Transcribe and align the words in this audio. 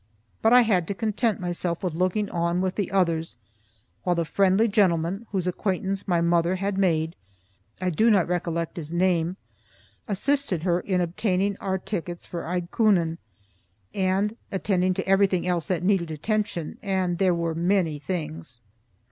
But 0.41 0.51
I 0.51 0.63
had 0.63 0.87
to 0.87 0.95
content 0.95 1.39
myself 1.39 1.83
with 1.83 1.93
looking 1.93 2.27
on 2.31 2.59
with 2.59 2.73
the 2.73 2.89
others, 2.89 3.37
while 4.01 4.15
the 4.15 4.25
friendly 4.25 4.67
gentleman 4.67 5.27
whose 5.31 5.45
acquaintance 5.45 6.07
my 6.07 6.21
mother 6.21 6.55
had 6.55 6.75
made 6.75 7.15
(I 7.79 7.91
do 7.91 8.09
not 8.09 8.27
recollect 8.27 8.77
his 8.77 8.91
name) 8.91 9.37
assisted 10.07 10.63
her 10.63 10.79
in 10.79 11.01
obtaining 11.01 11.55
our 11.57 11.77
tickets 11.77 12.25
for 12.25 12.45
Eidtkunen, 12.45 13.19
and 13.93 14.35
attending 14.51 14.95
to 14.95 15.07
everything 15.07 15.47
else 15.47 15.65
that 15.65 15.83
needed 15.83 16.09
attention, 16.09 16.79
and 16.81 17.19
there 17.19 17.35
were 17.35 17.53
many 17.53 17.99
things. 17.99 18.59